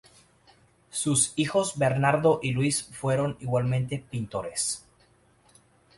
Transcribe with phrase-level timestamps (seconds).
[0.89, 4.83] Sus hijos Bernardo y Luis fueron igualmente pintores.